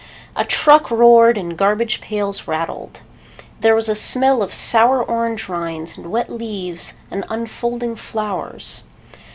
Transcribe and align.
A 0.35 0.43
truck 0.43 0.89
roared 0.89 1.37
and 1.37 1.55
garbage 1.55 2.01
pails 2.01 2.47
rattled. 2.47 3.01
There 3.59 3.75
was 3.75 3.87
a 3.87 3.93
smell 3.93 4.41
of 4.41 4.51
sour 4.51 4.99
orange 5.03 5.47
rinds 5.47 5.95
and 5.95 6.07
wet 6.11 6.31
leaves 6.31 6.95
and 7.11 7.23
unfolding 7.29 7.95
flowers. 7.95 8.81